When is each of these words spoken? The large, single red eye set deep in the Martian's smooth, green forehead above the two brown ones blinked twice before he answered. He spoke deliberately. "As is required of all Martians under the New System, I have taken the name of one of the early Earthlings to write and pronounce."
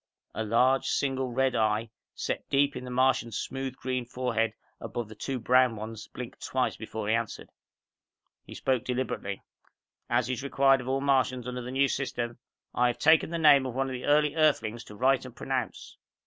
The 0.33 0.41
large, 0.43 0.87
single 0.87 1.29
red 1.31 1.55
eye 1.55 1.91
set 2.15 2.49
deep 2.49 2.75
in 2.75 2.85
the 2.85 2.89
Martian's 2.89 3.37
smooth, 3.37 3.75
green 3.75 4.03
forehead 4.03 4.53
above 4.79 5.09
the 5.09 5.13
two 5.13 5.37
brown 5.39 5.75
ones 5.75 6.07
blinked 6.07 6.43
twice 6.43 6.75
before 6.75 7.07
he 7.07 7.13
answered. 7.13 7.51
He 8.43 8.55
spoke 8.55 8.83
deliberately. 8.83 9.43
"As 10.09 10.27
is 10.27 10.41
required 10.41 10.81
of 10.81 10.87
all 10.87 11.01
Martians 11.01 11.47
under 11.47 11.61
the 11.61 11.69
New 11.69 11.87
System, 11.87 12.39
I 12.73 12.87
have 12.87 12.97
taken 12.97 13.29
the 13.29 13.37
name 13.37 13.67
of 13.67 13.75
one 13.75 13.89
of 13.89 13.93
the 13.93 14.05
early 14.05 14.33
Earthlings 14.35 14.83
to 14.85 14.95
write 14.95 15.23
and 15.23 15.35
pronounce." 15.35 15.97